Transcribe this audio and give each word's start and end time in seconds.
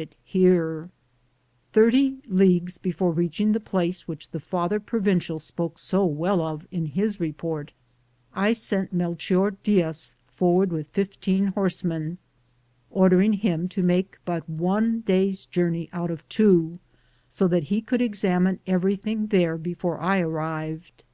160 0.00 0.20
sit, 0.32 0.42
Google 0.48 0.64
THE 0.64 0.86
JOURNEY 0.86 0.86
OF 0.86 1.72
CORONADO 1.72 1.72
Thirty 1.74 2.34
leagues 2.54 2.78
before 2.78 3.10
reaching 3.12 3.52
the 3.52 3.60
place 3.60 4.08
which 4.08 4.30
the 4.30 4.40
father 4.40 4.80
provincial 4.80 5.38
spoke 5.38 5.78
so 5.78 6.06
well 6.06 6.40
of 6.40 6.66
in 6.70 6.86
his 6.86 7.20
report, 7.20 7.74
1 8.32 8.44
I 8.46 8.52
sent 8.54 8.94
Melchior 8.94 9.50
Diaz 9.62 10.14
forward 10.26 10.72
with 10.72 10.88
fifteen 10.88 11.48
horsemen, 11.48 12.16
ordering 12.88 13.34
him 13.34 13.68
to 13.68 13.82
make 13.82 14.16
bnt 14.26 14.48
one 14.48 15.00
day's 15.02 15.44
journey 15.44 15.90
out 15.92 16.10
of 16.10 16.26
two, 16.30 16.78
so 17.28 17.46
that 17.48 17.64
he 17.64 17.82
could 17.82 18.00
examine 18.00 18.58
everything 18.66 19.26
there 19.26 19.58
before 19.58 20.00
I 20.00 20.20
arrived. 20.20 21.04